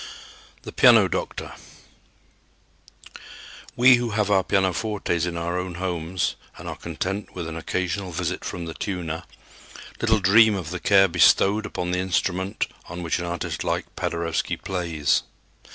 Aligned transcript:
The 0.63 0.71
"Piano 0.71 1.07
Doctor." 1.07 1.53
We 3.75 3.97
who 3.97 4.09
have 4.17 4.31
our 4.31 4.43
pianofortes 4.43 5.27
in 5.27 5.37
our 5.37 5.59
own 5.59 5.75
homes 5.75 6.35
and 6.57 6.67
are 6.67 6.75
content 6.75 7.35
with 7.35 7.47
an 7.47 7.55
occasional 7.55 8.11
visit 8.11 8.43
from 8.43 8.65
the 8.65 8.73
tuner, 8.73 9.25
little 10.01 10.19
dream 10.19 10.55
of 10.55 10.71
the 10.71 10.79
care 10.79 11.07
bestowed 11.07 11.67
upon 11.67 11.91
the 11.91 11.99
instrument 11.99 12.65
on 12.89 13.03
which 13.03 13.19
an 13.19 13.25
artist 13.25 13.63
like 13.63 13.95
Paderewski 13.95 14.57
plays. 14.57 15.21